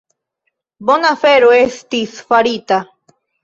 [0.91, 2.85] Bona afero estis farita.